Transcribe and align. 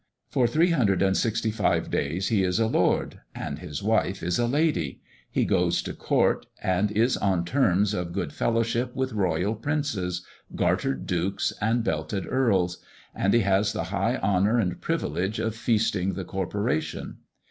For 0.31 0.47
three 0.47 0.71
hundred 0.71 1.03
and 1.03 1.15
sixty 1.15 1.51
five 1.51 1.91
days 1.91 2.29
he 2.29 2.43
is 2.43 2.59
a 2.59 2.65
"Lord," 2.65 3.19
and 3.35 3.59
his 3.59 3.83
wife 3.83 4.23
is 4.23 4.39
a 4.39 4.47
"Lady"; 4.47 4.99
he 5.29 5.45
goes 5.45 5.83
to 5.83 5.93
Court, 5.93 6.47
and 6.63 6.89
is 6.91 7.17
on 7.17 7.45
terms 7.45 7.93
of 7.93 8.11
good 8.11 8.33
fellowship 8.33 8.95
with 8.95 9.13
royal 9.13 9.53
princes, 9.53 10.25
gartered 10.55 11.05
dukes, 11.05 11.53
and 11.61 11.83
belted 11.83 12.25
earls; 12.27 12.79
and 13.13 13.31
he 13.35 13.41
has 13.41 13.73
the 13.73 13.83
high 13.93 14.17
honour 14.23 14.57
and 14.57 14.81
privilege 14.81 15.37
of 15.37 15.55
feasting 15.55 16.13
the 16.15 16.25
Corporation. 16.25 17.17